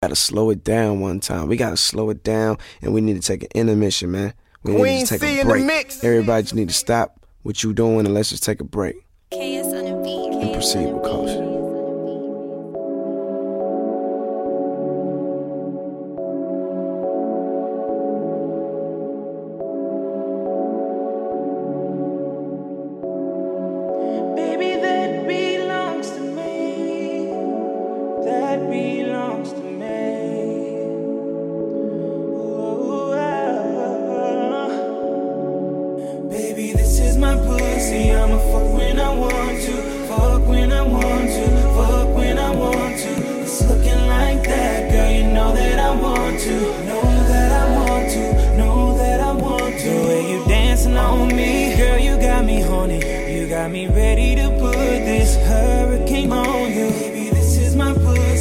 [0.00, 1.48] Gotta slow it down one time.
[1.48, 4.32] We gotta slow it down, and we need to take an intermission, man.
[4.62, 5.68] We Queen need to take C a break.
[6.04, 8.94] Everybody, just need to stop what you doing and let's just take a break.
[9.32, 10.40] KS on beat.
[10.40, 11.47] And proceed with caution.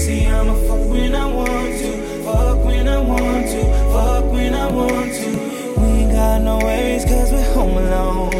[0.07, 3.61] See, I'ma fuck when I want to, fuck when I want to,
[3.91, 5.81] fuck when I want to.
[5.81, 8.31] We ain't got no ways, cause we're home alone.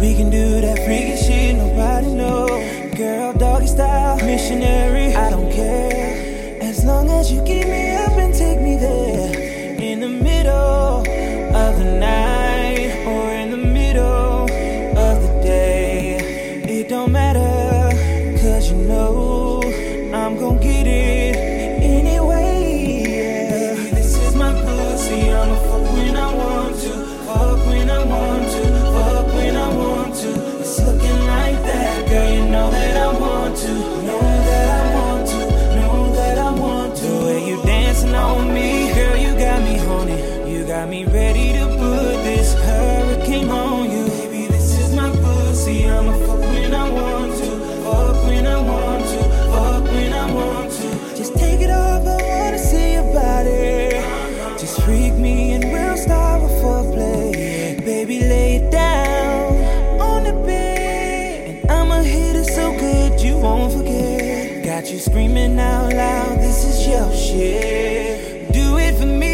[0.00, 2.46] We can do that freaky shit, nobody know.
[2.96, 6.58] Girl, doggy style, missionary, I don't care.
[6.62, 7.89] As long as you give me
[64.80, 68.50] Got you screaming out loud, this is your shit.
[68.50, 69.29] Do it for me.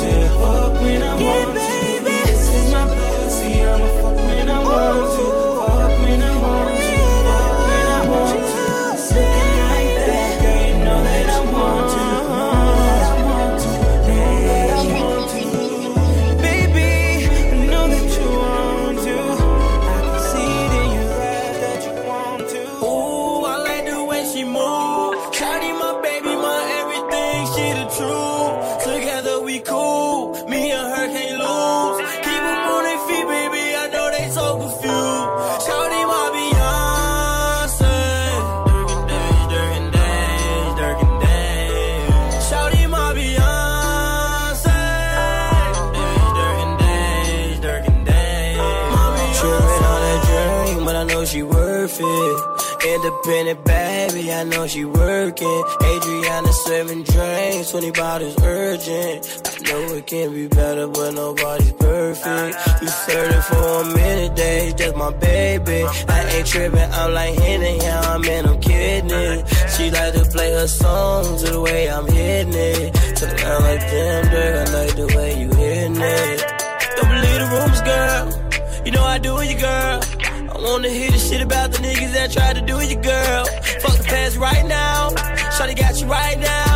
[0.00, 0.28] dear.
[0.32, 0.67] Oh.
[53.28, 54.32] in it, baby.
[54.32, 55.64] I know she working.
[55.82, 59.42] Adriana serving drinks, 20 bottles urgent.
[59.46, 62.82] I know it can be better, but nobody's perfect.
[62.82, 65.84] You flirting for a minute, day, just my baby.
[66.08, 69.10] I ain't tripping, I'm like hitting, yeah, I'm in, I'm kidding.
[69.10, 69.48] It.
[69.76, 72.96] She like to play her songs the way I'm hitting it.
[73.18, 76.38] So I like damn girl, I like the way you hitting it.
[76.96, 78.84] Don't believe the rumors, girl.
[78.84, 80.17] You know I do it, girl.
[80.58, 83.44] I wanna hear the shit about the niggas that tried to do you, girl.
[83.80, 85.10] Fuck the past right now.
[85.54, 86.67] Shawty got you right now.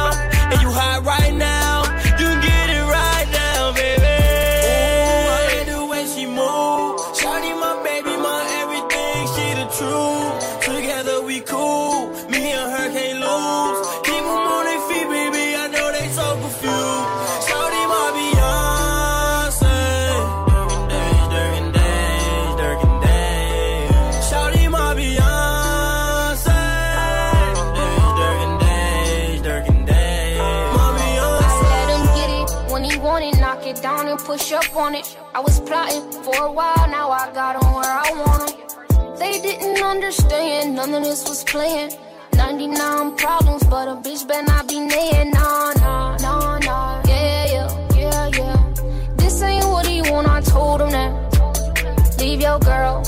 [33.73, 35.17] It down and push up on it.
[35.35, 39.19] I was plotting for a while, now I got them where I want them.
[39.19, 41.97] They didn't understand, none of this was planned.
[42.35, 45.33] 99 problems, but a bitch better not be naying.
[45.33, 47.03] Nah, nah, nah, nah.
[47.07, 48.75] Yeah, yeah, yeah, yeah.
[49.17, 52.19] This ain't what he want, I told him that.
[52.19, 53.03] Leave your girl,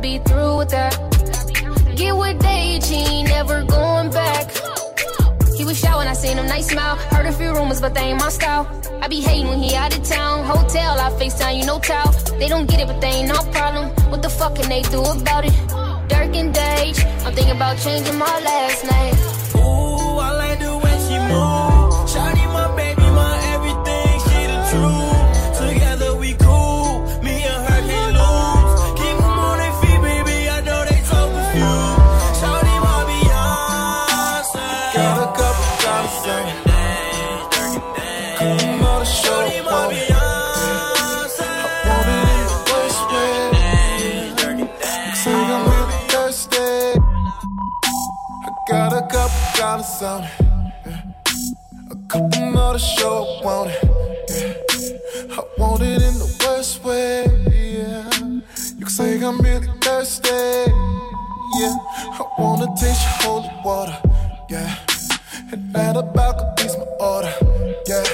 [0.00, 0.94] be through with that.
[1.96, 3.67] Get with ain't never
[6.18, 6.96] seen him, nice smile.
[6.96, 8.66] Heard a few rumors, but they ain't my style.
[9.00, 10.44] I be hating when he out of town.
[10.44, 12.12] Hotel, I FaceTime, you know, towel.
[12.38, 13.90] They don't get it, but they ain't no problem.
[14.10, 15.54] What the fuck can they do about it?
[16.08, 19.37] Dirk and Dage, I'm thinking about changing my last name.
[50.00, 50.30] It.
[50.86, 51.02] yeah.
[51.90, 53.82] A couple more to show I want it.
[54.30, 55.36] yeah.
[55.36, 57.24] I want it in the worst way.
[57.50, 58.08] Yeah.
[58.78, 60.28] You can say I'm really thirsty.
[61.58, 61.74] Yeah.
[62.14, 63.98] I wanna taste your holy water.
[64.48, 64.78] Yeah.
[65.50, 67.34] And that about could be my order.
[67.86, 68.04] Yeah.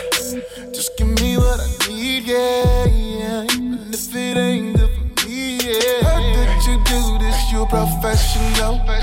[0.72, 2.24] Just give me what I need.
[2.24, 2.86] Yeah.
[2.86, 3.42] Yeah.
[3.52, 5.58] Even if it ain't good for me.
[5.58, 6.00] Yeah.
[6.08, 8.93] Heard that you do this, you a professional.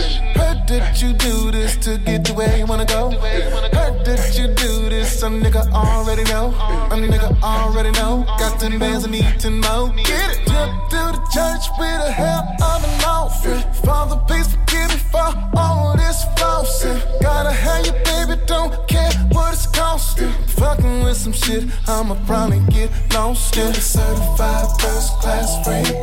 [2.41, 3.11] Where you wanna go.
[3.11, 6.47] Heard that you do this, some nigga already know.
[6.93, 8.25] A nigga already know.
[8.39, 9.93] Got them bands I need to know.
[9.95, 10.39] Get it.
[10.47, 13.61] Jump to the church with a hell of an outfit.
[13.85, 16.99] Father, please forgive me for all this flossing.
[17.21, 20.33] Gotta have you, baby, don't care what it's costing.
[20.59, 23.73] Fucking with some shit, I'ma probably get lost in.
[23.73, 25.93] Certified first class freak.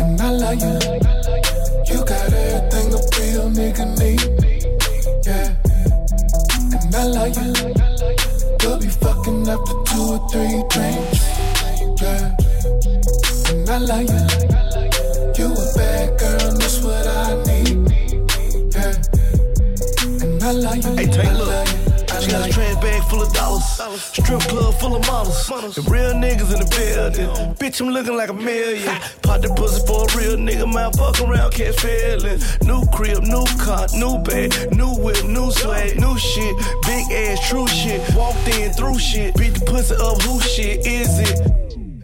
[0.00, 0.62] And I love.
[0.62, 1.49] You
[5.26, 5.54] Yeah.
[6.80, 7.52] And I love you.
[8.62, 11.20] You'll be fucking two or three drinks.
[12.00, 12.36] Yeah.
[13.50, 14.22] And I love you.
[15.36, 17.76] You a bad girl, that's what I need.
[18.74, 18.94] Yeah.
[20.24, 20.96] And I love you.
[20.96, 21.49] Hey, take a look.
[23.78, 24.02] Dollars.
[24.02, 25.46] Strip club full of models.
[25.74, 27.54] The real niggas in the building.
[27.56, 28.86] Bitch, I'm looking like a million.
[29.22, 30.66] Pop the pussy for a real nigga.
[30.72, 32.44] Man, fuck around, catch feelings.
[32.62, 36.56] New crib, new car, new bag, new whip, new swag, new shit.
[36.86, 38.00] Big ass, true shit.
[38.14, 39.36] Walked in through shit.
[39.36, 41.40] Beat the pussy up, who shit is it?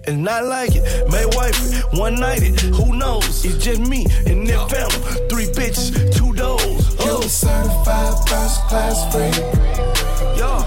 [0.08, 3.44] And not like it, made wifey, one nighted, who knows?
[3.44, 6.62] It's just me and that family, three bitches, two doors.
[6.94, 9.34] You Oh, a certified first class freak.
[10.38, 10.62] yeah,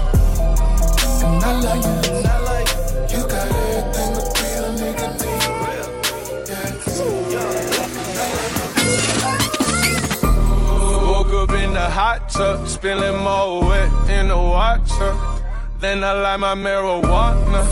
[1.38, 3.12] it.
[3.12, 4.14] You got everything
[4.80, 5.40] need.
[11.06, 15.16] Woke up in the hot tub, spilling more wet in the water.
[15.78, 17.64] Then I light my marijuana.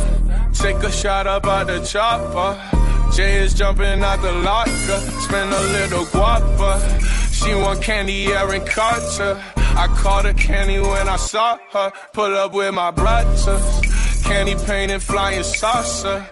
[0.55, 2.57] Take a shot up out the chopper.
[3.15, 5.01] Jay is jumping out the locker.
[5.21, 6.81] Spend a little guapa.
[7.33, 9.41] She want candy, Aaron Carter.
[9.79, 11.93] I called her candy when I saw her.
[12.13, 13.47] Pull up with my brothers.
[14.25, 16.27] Candy painted flying saucer.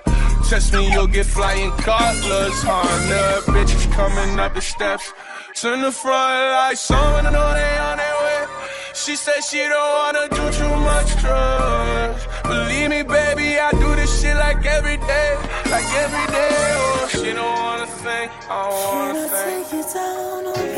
[0.49, 2.59] Test me, you'll get flying colors.
[2.69, 5.13] Honda bitches coming up the steps.
[5.55, 8.47] Turn the front lights on, when I know they on their way.
[8.95, 12.27] She said she don't wanna do too much drugs.
[12.43, 15.31] Believe me, baby, I do this shit like every day,
[15.71, 16.51] like every day.
[16.79, 19.69] Oh, she don't wanna think, I don't wanna think.
[19.69, 20.76] Take you down, oh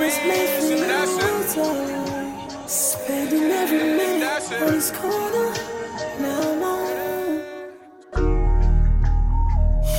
[0.00, 2.68] beans, and that's it.
[2.68, 5.52] Spending every minute on this corner.
[6.18, 6.90] Now I'm on.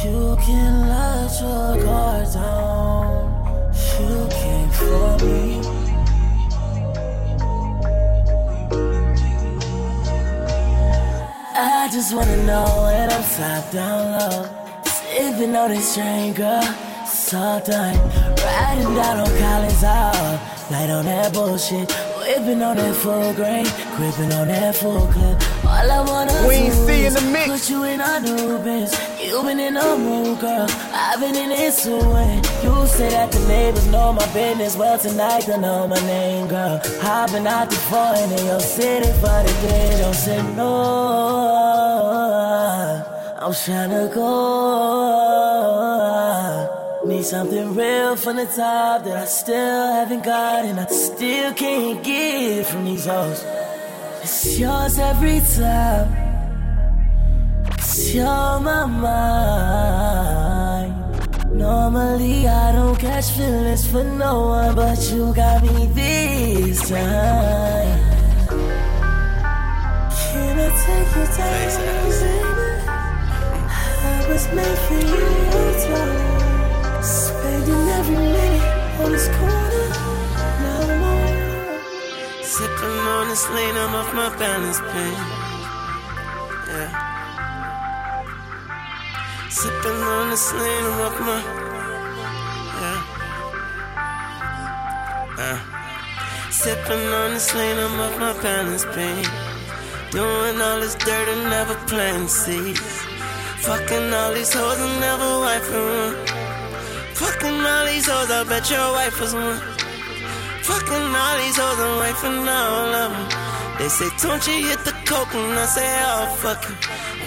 [0.04, 3.74] You can let your guard down.
[4.00, 5.62] You came for me.
[11.54, 14.50] I just wanna know when I'm top down low.
[14.84, 16.91] Sipping on this drink, girl.
[17.12, 17.98] So done.
[18.38, 20.40] Riding down on Collins Hall.
[20.72, 21.92] Light on that bullshit.
[22.18, 23.66] Whipping on that full grain.
[23.98, 25.42] Gripping on that full clip.
[25.66, 27.50] All I wanna Queen do C in the mix.
[27.50, 28.96] Put you in a new biz.
[29.22, 30.68] You been in a mood, girl.
[30.94, 32.42] I've been in this way.
[32.64, 34.78] You say that the neighbors know my business.
[34.78, 36.80] Well, tonight they know my name, girl.
[37.02, 39.98] Hopping out the foreign in your city for the day.
[40.00, 41.82] Don't say no.
[43.38, 45.52] I'm tryna go.
[47.04, 52.04] Need something real from the top that I still haven't got and I still can't
[52.04, 53.44] get from these hoes.
[54.22, 56.14] It's yours every time.
[57.74, 59.82] It's your my mind.
[61.52, 68.00] Normally I don't catch feelings for no one, but you got me this time.
[70.32, 72.62] Can I take you down, baby?
[74.04, 75.71] I was made for you,
[79.04, 79.88] on this corner.
[80.64, 82.44] Now you.
[82.44, 85.14] Sipping on this lean, I'm off my balance pen.
[86.70, 86.90] Yeah.
[89.50, 91.40] Sipping on this lean, I'm off my.
[92.82, 93.02] Yeah.
[95.46, 95.60] Uh.
[96.52, 99.26] Sipping on this lean, I'm off my balance pen.
[100.12, 102.80] Doing all this dirt and never planting seeds.
[103.66, 106.31] Fucking all these hoes and never wiping.
[107.22, 109.62] Fucking all these hoes, I bet your wife was one.
[110.66, 113.26] Fucking all these hoes and wifing all of them.
[113.78, 115.34] They say, don't you hit the coke?
[115.36, 116.76] And I say, oh, fuck you.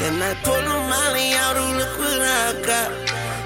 [0.00, 2.90] Then I pull a molly out, oh, look what I got.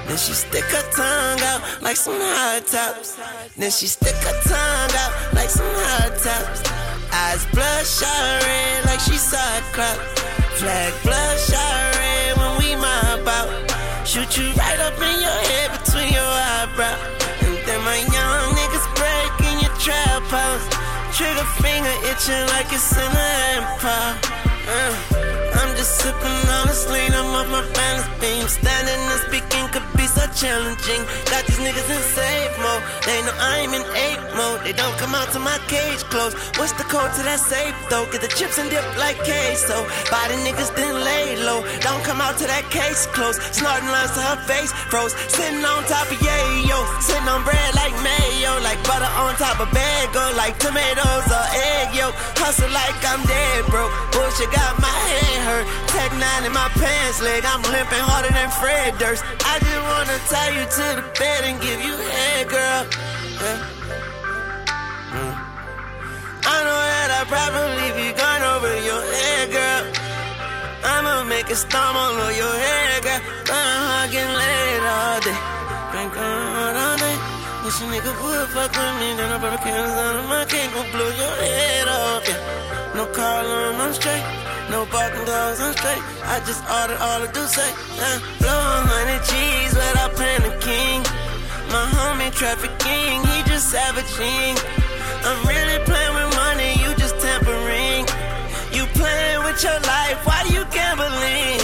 [0.07, 3.19] Then she stick her tongue out like some hot tops.
[3.55, 6.65] Then she stick her tongue out like some hot tops.
[7.13, 10.21] Eyes bloodshot red like she cyclops.
[10.57, 13.69] Flag bloodshot red when we mob out.
[14.03, 15.58] Shoot you right up in your head
[16.69, 16.99] eyebrows.
[17.41, 20.67] And then my young niggas breaking your trap house.
[21.15, 24.19] Trigger finger itching like it's in an empire.
[24.67, 25.38] Uh,
[25.79, 28.43] just sipping on this lean, I'm off my balance beam.
[28.51, 31.01] Standing and speaking could be so challenging.
[31.31, 32.83] Got these niggas in safe mode.
[33.07, 34.59] They know I'm in ape mode.
[34.67, 36.35] They don't come out to my cage close.
[36.59, 38.03] What's the code to that safe though?
[38.11, 39.87] Get the chips and dip like queso.
[40.11, 41.63] Body niggas then lay low.
[41.79, 43.39] Don't come out to that case close.
[43.55, 45.15] Snorting lines to her face froze.
[45.31, 46.79] Sitting on top of yayo.
[46.99, 48.51] Sitting on bread like mayo.
[48.67, 50.27] Like butter on top of bagel.
[50.35, 52.19] Like tomatoes or egg yolk.
[52.35, 54.08] Hustle like I'm dead broke.
[54.39, 55.67] Bullshit got my head hurt.
[55.89, 57.43] Tech nine in my pants leg.
[57.43, 59.23] I'm limping harder than Fred Durst.
[59.43, 62.81] I just wanna tie you to the bed and give you head, girl.
[63.43, 63.59] Yeah.
[65.11, 65.35] Mm.
[66.47, 69.83] I know that I probably be gone over your head, girl.
[70.87, 73.21] I'ma make it storm all over your head, girl.
[73.51, 75.35] I'm hugging late all day.
[75.91, 76.58] Day.
[77.79, 80.43] Wish a nigga would fuck with me, then I put a candles out of my
[80.51, 82.91] cake, go blow your head off, yeah.
[82.95, 84.25] No car alarm, I'm straight.
[84.69, 86.03] No barking dogs, I'm straight.
[86.27, 87.71] I just ordered all the do say.
[88.03, 91.07] Uh, blow a hundred G's without panicking.
[91.71, 94.59] My homie trafficking, he just savaging.
[95.23, 98.03] I'm really playing with money, you just tampering.
[98.75, 101.63] You playing with your life, why you gambling?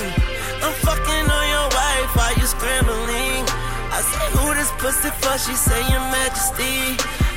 [0.64, 3.25] I'm fucking on your wife, why you scrambling?
[4.06, 5.38] I say, who this pussy for?
[5.38, 6.94] She say, your majesty.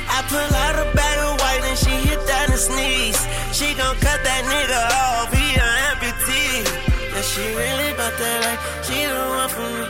[0.09, 3.21] I pull out a bag of white and she hit that and sneeze.
[3.53, 6.65] She gon' cut that nigga off, he an amputee.
[7.15, 9.85] And she really bout that like, she the one for me.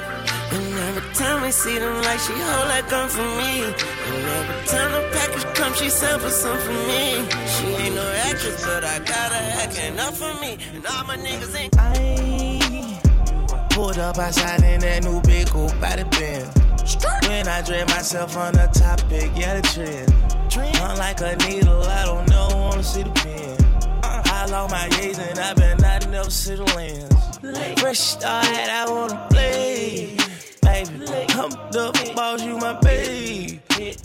[0.51, 3.63] And every time we see them like she hold that gun for me.
[3.63, 7.23] And every time the package come, she sample some for me.
[7.55, 10.57] She ain't no actress, but I got her acting up for me.
[10.73, 11.75] And all my niggas ain't.
[11.77, 12.99] I
[13.69, 16.68] pulled up outside in that new big old body bend.
[17.27, 20.13] When I dread myself on the topic, yeah, the trend.
[20.81, 23.57] I'm like a needle, I don't know, wanna see the pen.
[24.03, 27.79] I lost my gaze and I've been I never see the lens.
[27.79, 30.17] Fresh start, I wanna play.
[30.61, 33.59] Baby, I'm the boss, you my babe.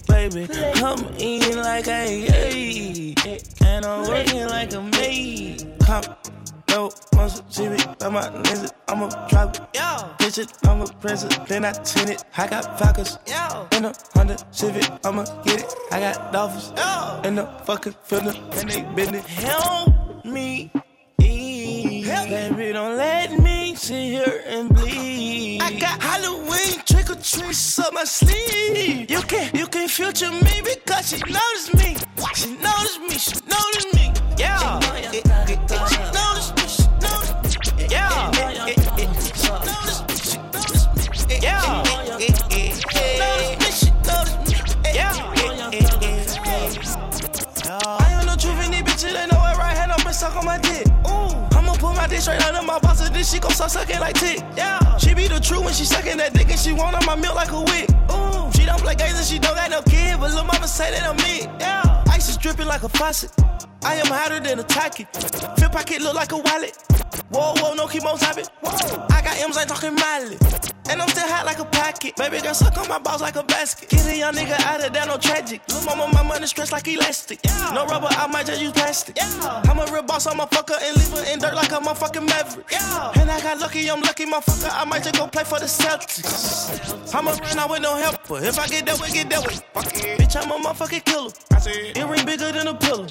[0.09, 0.49] Baby,
[0.83, 3.45] I'm eating like I ate.
[3.65, 5.67] And I'm working like a maid.
[5.81, 6.05] Come
[6.75, 9.61] no, muscle, me, I'm a lizard, I'm a drop it.
[9.75, 9.81] Yo.
[10.19, 12.25] Bitch it, I'm a president, then I send it.
[12.37, 13.19] I got vodkas.
[13.29, 13.69] Yo.
[13.77, 15.75] In a Honda Civic, I'ma get it.
[15.93, 16.73] I got dolphins.
[16.77, 17.21] Yo.
[17.23, 19.25] In the fucking filter, and they bend it.
[19.25, 20.71] Help me.
[22.05, 22.29] Help.
[22.29, 25.61] Baby, don't let me sit here and bleed.
[25.63, 29.11] I got Halloween trick or treats up my sleeve.
[29.11, 31.97] You can you can future me because she noticed me.
[32.35, 33.17] She noticed me.
[33.17, 34.13] She noticed me.
[34.37, 34.81] Yeah.
[34.81, 35.84] She noticed
[50.45, 50.87] my dick.
[51.09, 51.57] Ooh.
[51.57, 54.15] I'ma put my dick straight under my boss and then she gon' start sucking like
[54.15, 54.41] tick.
[54.57, 54.97] Yeah.
[54.99, 57.35] She be the truth when she sucking that dick and she want on my milk
[57.35, 57.89] like a wick.
[58.13, 58.53] Ooh.
[58.53, 61.05] She don't play games and she don't got no kid, but little mama say that
[61.09, 61.43] I'm me.
[61.59, 62.05] Yeah.
[62.09, 63.33] Ice is dripping like a faucet.
[63.85, 65.07] I am hotter than a tacky.
[65.59, 66.77] Feel pocket look like a wallet.
[67.31, 68.47] Whoa, whoa, no chemo topic.
[69.11, 70.39] I got M's, ain't talking Miley.
[70.89, 72.17] And I'm still hot like a pocket.
[72.17, 73.89] Baby girl, suck on my balls like a basket.
[73.89, 75.63] Get a young nigga out of there, no tragic.
[75.69, 77.41] Lil' mama, my money stretched like elastic.
[77.73, 79.17] No rubber, I might just use plastic.
[79.21, 82.27] I'm a real boss, I'm a fucker and leave her in dirt like a motherfucking
[82.27, 82.73] maverick.
[83.17, 84.71] And I got lucky, I'm lucky, motherfucker.
[84.73, 87.15] I might just go play for the Celtics.
[87.15, 89.47] I'm a bitch now with no help, but if I get that way, get that
[89.47, 89.55] way.
[89.73, 90.19] Fuck it.
[90.19, 91.31] Bitch, I'm a motherfucking killer.
[91.53, 91.97] I see it.
[91.97, 93.07] Earring bigger than a pillow.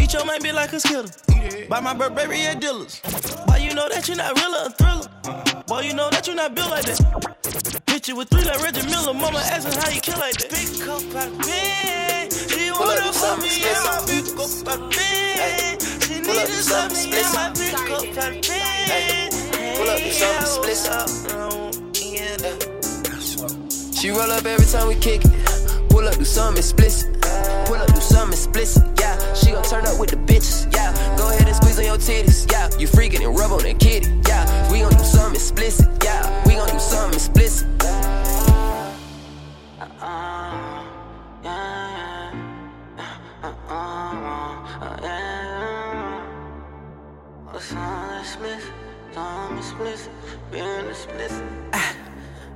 [0.00, 1.10] Each your might be like a skittle.
[1.68, 3.00] Buy my Burberry at dealers.
[3.46, 5.64] Boy, you know that you not real or a thriller.
[5.66, 7.82] Boy, you know that you not built like that.
[7.86, 9.12] Hit you with three like Reggie Miller.
[9.12, 10.50] Mama asking how you kill like that.
[10.50, 12.30] Pick up my pen.
[12.30, 14.00] She wanna put me in my
[14.40, 15.78] up my pen.
[16.00, 19.30] She needed something in my pick up my pen.
[19.76, 21.28] Pull up something split.
[21.32, 21.70] Oh,
[23.94, 25.59] she roll up every time we kick it.
[26.10, 27.22] Up, do something explicit.
[27.66, 28.82] Pull up, do something explicit.
[28.98, 30.72] Yeah, she gon' turn up with the bitches.
[30.74, 32.50] Yeah, go ahead and squeeze on your titties.
[32.50, 34.10] Yeah, you freaking and rub on that kitty.
[34.26, 35.88] Yeah, we gon' do something explicit.
[36.02, 37.68] Yeah, we gon' do something explicit.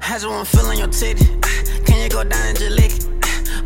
[0.07, 1.25] I just wanna feel on your titty.
[1.87, 3.14] Can you go down and just lick it?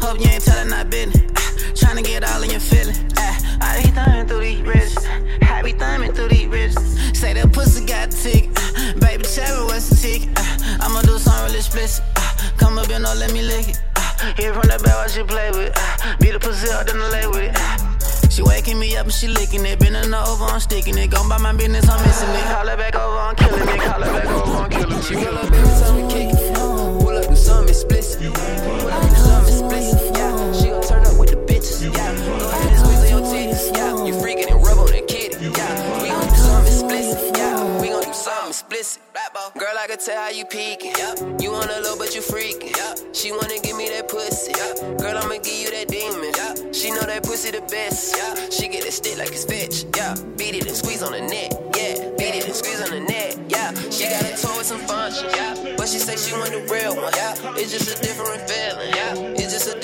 [0.01, 1.23] Hope you ain't telling that business.
[1.37, 3.01] Ah, tryna get all in your feelings.
[3.17, 4.97] Ah, I be thumbing through these bridges.
[5.43, 6.77] Ah, I be thumbing through these bridges.
[7.19, 8.51] Say that pussy got tick.
[9.01, 10.29] Baby, tell me what's the tick.
[10.81, 12.05] I'ma do something really explicit.
[12.57, 13.81] Come up and no, let me lick it.
[14.37, 15.75] Here from the back, what she play with.
[16.21, 18.33] Beat the pussy up, then I lay with it.
[18.33, 19.79] She waking me up and she licking it.
[19.81, 21.11] Bending over, I'm sticking it.
[21.11, 22.45] Gone by my business, I'm missing it.
[22.55, 23.81] Call her back over, I'm killing it.
[23.81, 25.05] Call her back over, I'm killing it.
[25.05, 26.38] She roll up every time we
[39.99, 40.93] tell how you peeking.
[40.97, 41.15] Yeah.
[41.41, 42.77] You want a low, but you freaking.
[42.77, 42.95] Yeah.
[43.13, 44.53] She wanna give me that pussy.
[44.55, 44.97] Yeah.
[44.97, 46.33] Girl, I'ma give you that demon.
[46.37, 46.55] Yeah.
[46.73, 48.17] She know that pussy the best.
[48.17, 48.49] Yeah.
[48.51, 49.85] She get it stick like it's fetch.
[49.97, 50.15] Yeah.
[50.37, 51.51] Beat it and squeeze on the neck.
[51.77, 52.11] Yeah.
[52.17, 53.35] Beat it and squeeze on the neck.
[53.49, 53.75] Yeah.
[53.91, 55.31] She got a toe with some function.
[55.35, 55.75] Yeah.
[55.77, 57.13] But she say she want the real one.
[57.17, 57.35] Yeah.
[57.57, 58.95] It's just a different feeling.
[58.95, 59.38] Yeah.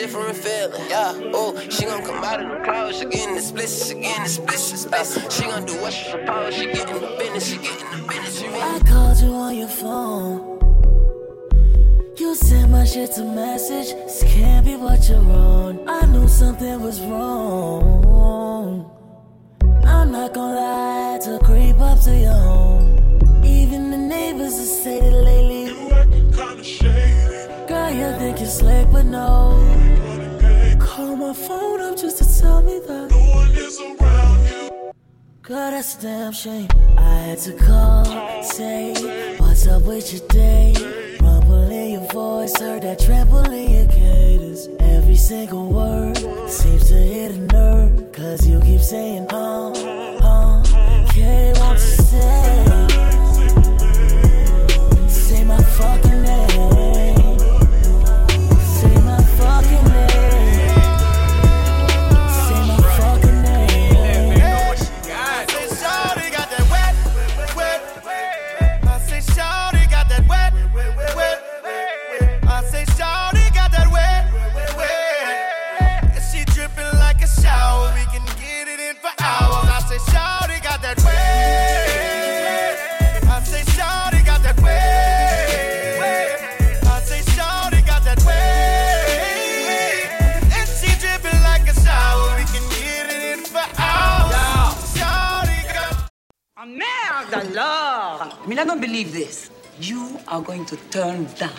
[0.05, 0.91] It's a different feeling.
[0.91, 1.31] Yeah.
[1.33, 2.99] Oh, she gon' come out of the clouds.
[2.99, 3.89] She getting explicit.
[3.89, 4.93] She getting explicit.
[4.93, 6.57] Uh, she gon' do what she supposed.
[6.59, 7.47] She getting the business.
[7.49, 8.39] She getting the business.
[8.39, 10.61] She I called you on your phone.
[12.19, 13.95] You sent my shit to message.
[13.95, 15.89] This can't be what you're on.
[15.89, 18.05] I knew something was wrong.
[19.87, 23.21] I'm not gonna lie to creep up to your home.
[23.43, 25.65] Even the neighbors have said it lately.
[25.65, 27.67] You acting kinda shady.
[27.67, 29.74] Girl, you think you're slick, but no.
[31.25, 34.93] My phone up just to tell me that no one is around you.
[35.41, 36.69] Girl, that's a damn shame.
[36.99, 38.93] I had to call, say,
[39.39, 40.75] what's up with your day?
[41.23, 42.24] Rumble in your voice,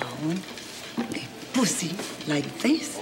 [0.06, 0.38] down
[1.00, 1.22] a
[1.54, 1.96] pussy
[2.28, 3.00] like this?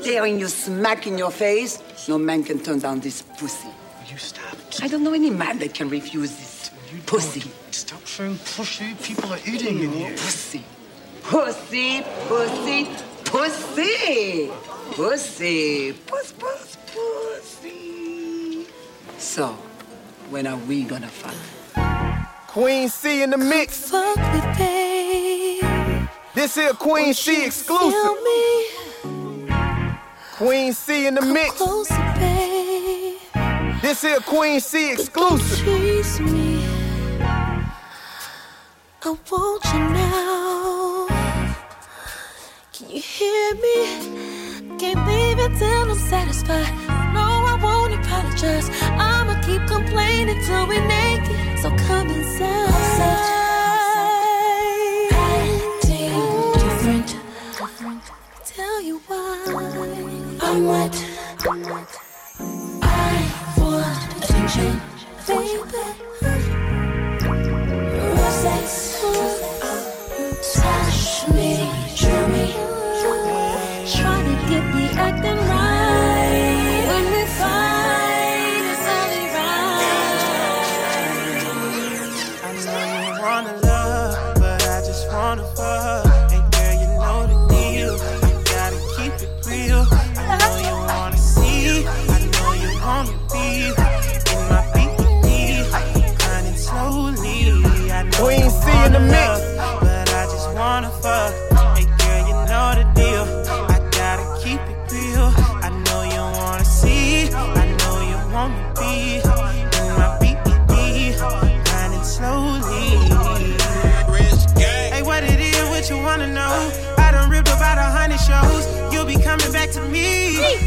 [0.00, 1.82] Staring you smack in your face?
[2.08, 3.68] No man can turn down this pussy.
[4.08, 4.56] You stop.
[4.82, 6.70] I don't know any man that can refuse this
[7.06, 7.50] pussy.
[7.70, 8.94] Stop showing pussy.
[9.02, 10.12] People are eating in here.
[10.12, 10.64] Pussy.
[11.22, 12.88] Pussy, pussy,
[13.24, 14.50] pussy.
[14.92, 15.92] Pussy.
[16.06, 18.66] Puss, puss, pussy.
[19.18, 19.48] So,
[20.30, 21.34] when are we gonna fuck?
[22.46, 23.90] Queen C in the mix.
[23.90, 24.85] Fuck me, babe.
[26.36, 28.18] This here Queen C exclusive.
[30.34, 31.56] Queen C in the mix.
[31.56, 31.94] Closer.
[33.80, 35.66] This here Queen C exclusive.
[39.02, 41.06] I want you now.
[42.74, 44.76] Can you hear me?
[44.76, 46.70] Can't leave until I'm satisfied.
[47.14, 48.68] No, I won't apologize.
[48.82, 51.60] I'ma keep complaining till we naked.
[51.62, 53.35] So come inside.
[60.46, 62.05] Why I'm wet.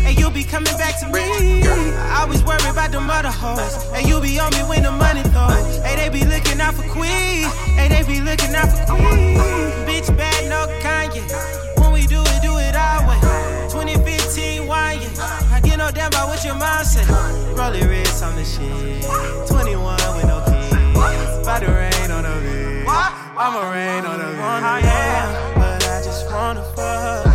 [0.10, 1.22] And you'll be coming back to me.
[1.62, 5.22] I always worry about the mother hoes, and you be on me when the money
[5.22, 5.78] throws.
[5.86, 7.46] Hey, they be looking out for Queen,
[7.78, 9.38] hey, they be looking out for Queen.
[9.86, 11.22] Bitch, bad, no Kanye.
[11.80, 13.20] When we do it, do it our way.
[13.70, 15.54] 2015 wine, yeah.
[15.54, 17.06] I get no damn about what your mom say.
[17.54, 19.06] Rolly wrist on the shit.
[19.48, 21.44] 21 with no kids.
[21.44, 22.88] About to rain on the bitch.
[23.38, 24.82] I'ma rain on the bitch.
[24.82, 27.29] Yeah, but I just wanna fuck.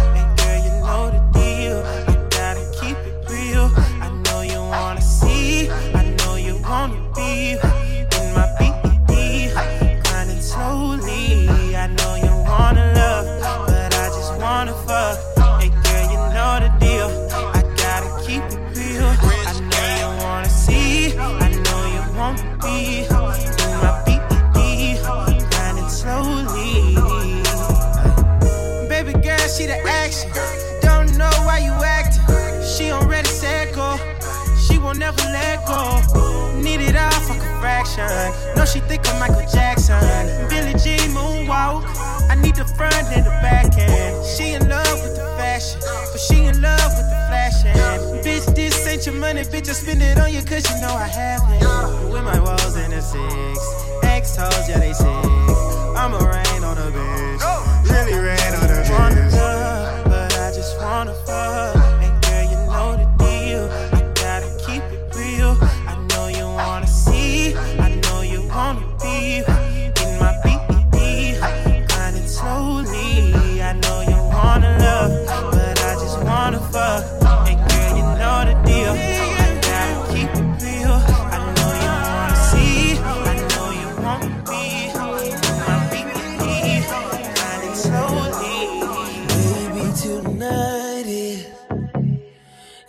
[38.57, 40.01] No, she think I'm Michael Jackson.
[40.49, 41.85] Billie Jean moonwalk.
[42.31, 44.25] I need the front and the back end.
[44.27, 47.77] She in love with the fashion, but she in love with the flashing.
[48.25, 49.69] Bitch, this ain't your money, bitch.
[49.69, 52.13] I spend it on you cause you know I have it.
[52.13, 53.59] With my walls in the six.
[54.03, 55.07] X told ya they sick.
[55.07, 57.34] I'ma rain on the bitch.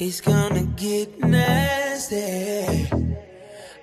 [0.07, 2.87] It's gonna get nasty.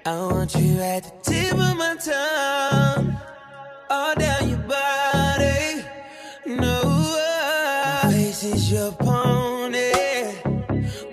[0.07, 3.17] I want you at the tip of my tongue,
[3.91, 5.85] all down your body.
[6.47, 9.91] No, uh, my face is your pony.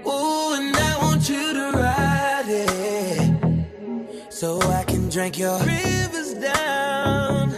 [0.06, 7.56] Ooh, and I want you to ride it, so I can drink your rivers down.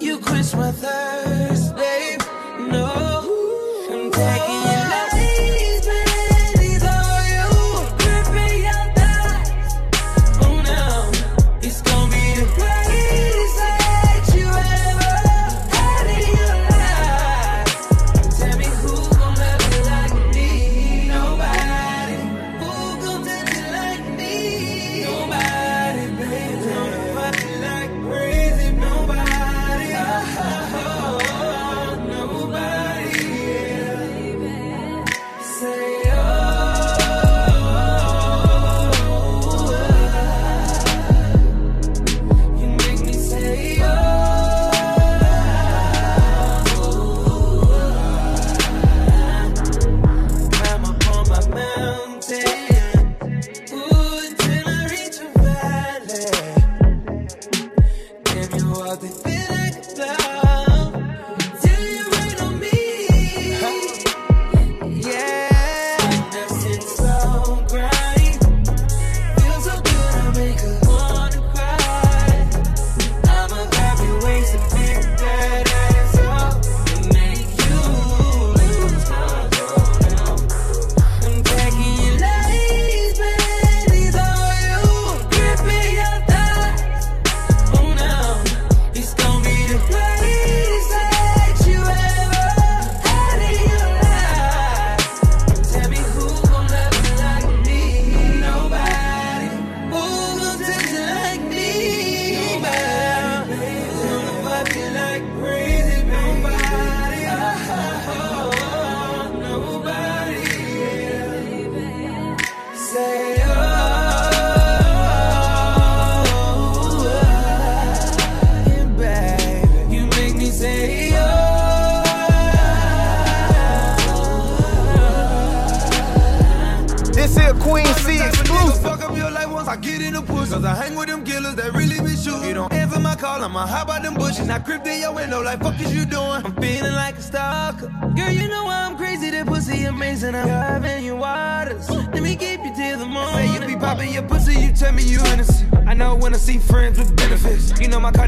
[0.00, 1.27] You quench my thirst,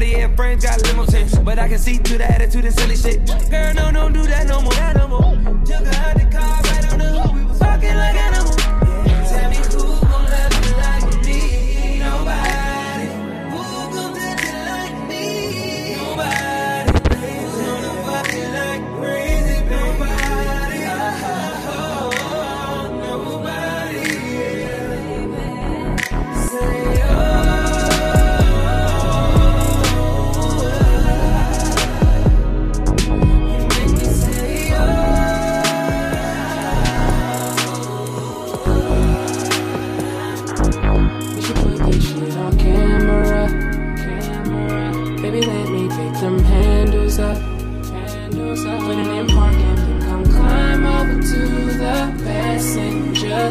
[0.01, 1.37] Cartier friends got limousines.
[1.37, 3.23] But I can see through the attitude and silly shit.
[3.51, 4.73] Girl, no, don't do that no more.
[4.73, 5.35] That no more.
[5.63, 7.35] Took her out the car right on the hood.
[7.35, 8.55] We was talking like animals.
[9.29, 10.00] Tell me who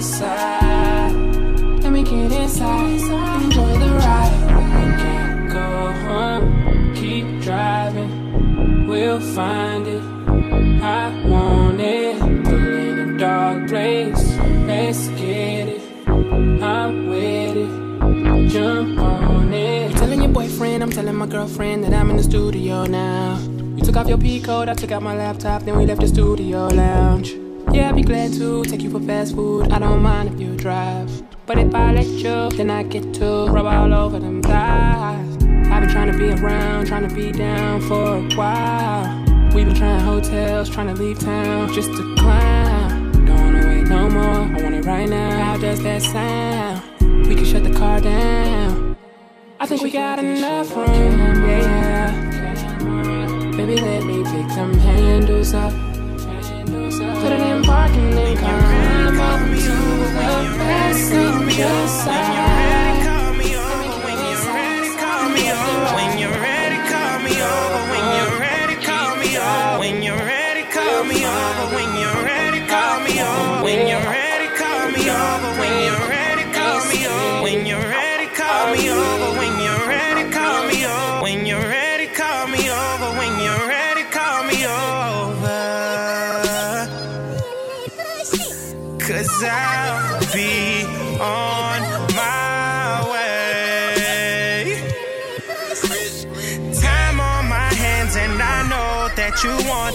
[0.00, 1.12] side.
[1.82, 3.42] Let me get inside.
[3.42, 4.32] Enjoy the ride.
[4.74, 6.94] We can't go home.
[6.94, 8.86] Keep driving.
[8.88, 10.02] We'll find it.
[10.82, 12.18] I want it.
[12.44, 14.36] Pull in a dark place.
[14.66, 15.82] Let's get it.
[16.08, 18.48] I'm with it.
[18.50, 19.90] Jump on it.
[19.90, 23.38] You're telling your boyfriend, I'm telling my girlfriend that I'm in the studio now.
[23.76, 26.08] You took off your P code, I took out my laptop, then we left the
[26.08, 27.39] studio lounge.
[27.72, 29.70] Yeah, I'd be glad to take you for fast food.
[29.70, 31.08] I don't mind if you drive.
[31.46, 35.34] But if I let you, then I get to rub all over them thighs.
[35.70, 39.24] I've been trying to be around, trying to be down for a while.
[39.54, 43.24] We've been trying hotels, trying to leave town just to climb.
[43.24, 45.30] Don't wanna wait no more, I want it right now.
[45.30, 46.82] How does that sound?
[47.26, 48.96] We can shut the car down.
[49.60, 52.10] I think we got enough room, yeah.
[53.56, 55.89] Baby, let me pick them handles up
[57.20, 58.64] put it in parking and come.
[58.70, 59.76] Really call me to
[60.16, 62.89] the best of your side.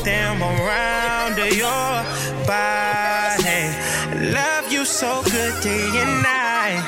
[0.06, 1.92] Them around your
[2.46, 3.64] body.
[4.32, 6.84] Love you so good day and night.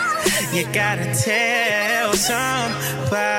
[0.53, 3.36] You gotta tell somebody.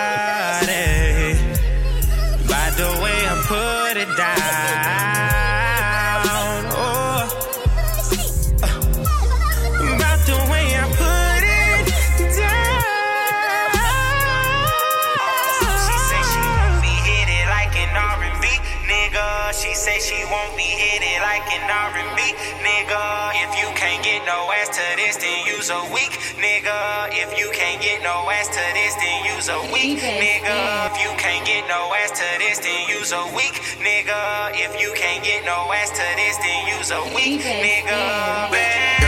[19.48, 19.62] Nigga.
[19.62, 23.32] She say she won't be hit it like an R&B nigga.
[23.34, 27.08] If you can't get no ass to this, then you's a weak nigga.
[27.12, 30.88] If you can't get no ass to this, then you's a weak nigga.
[30.88, 34.52] If you can't get no ass to this, then you's a weak nigga.
[34.54, 38.50] If you can't get no ass to this, then you's a weak nigga.
[38.52, 39.00] Bad,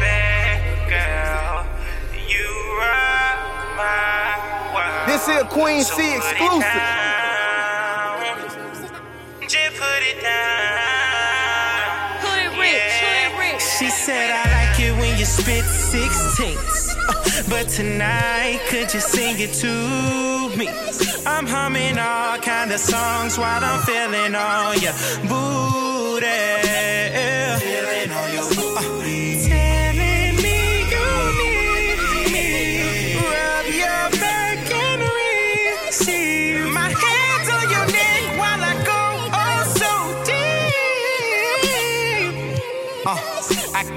[0.00, 1.66] bad girl,
[2.28, 2.48] you
[2.80, 3.38] rock
[3.76, 5.08] my world.
[5.08, 6.95] This here Queen C exclusive.
[12.24, 13.62] Hood rich, hood rich.
[13.78, 16.96] She said I like it when you spit sixteenths.
[17.48, 19.72] But tonight, could you sing it to
[20.56, 20.68] me?
[21.26, 24.94] I'm humming all kind of songs while I'm feeling on your
[25.28, 26.26] booty.
[27.60, 28.95] Feeling on your booty.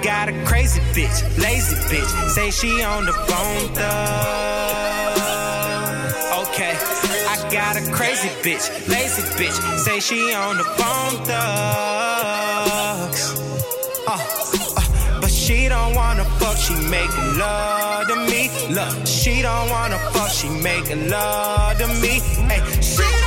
[0.02, 2.30] Got a crazy bitch, lazy bitch.
[2.30, 3.90] Say she on the phone thugs.
[6.42, 6.76] Okay,
[7.28, 9.58] I got a crazy bitch, lazy bitch.
[9.80, 12.60] Say she on the phone thugs.
[14.08, 14.18] Uh,
[14.78, 18.50] uh, but she don't wanna fuck, she making love to me.
[18.74, 22.22] Look, she don't wanna fuck, she making love to me.
[22.48, 23.19] Hey, she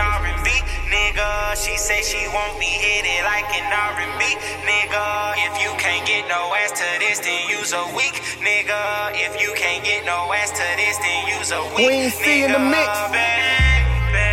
[0.00, 0.48] an R&B
[0.88, 1.56] nigga.
[1.56, 4.22] She say she won't be hit it like an R&B,
[4.64, 5.34] nigga.
[5.46, 9.12] If you can't get no ass to this, then you's a weak, nigga.
[9.14, 12.52] If you can't get no ass to this, then you's a weak, Queen C in
[12.52, 12.88] the mix.
[13.12, 14.32] Baby,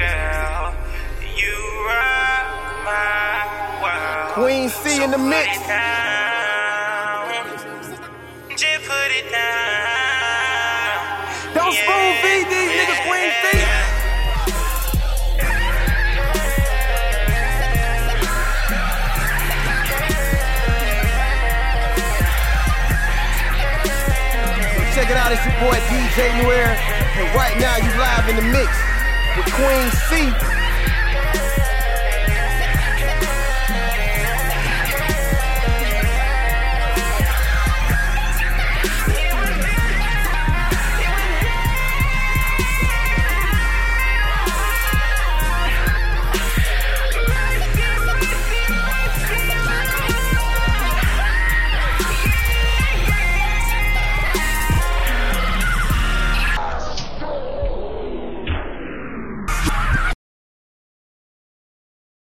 [0.00, 0.74] girl,
[1.36, 1.56] you
[1.88, 2.46] rock
[2.88, 3.36] my
[3.82, 4.32] world.
[4.32, 6.05] Queen C in the mix.
[25.60, 26.76] Boy DJ Air,
[27.16, 28.68] and right now you live in the mix
[29.36, 30.55] with Queen C